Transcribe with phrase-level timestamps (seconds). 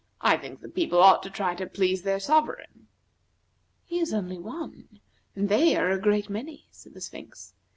[0.21, 2.87] "I think the people ought to try to please their sovereign."
[3.85, 4.99] "He is only one,
[5.35, 7.53] and they are a great many," said the Sphinx.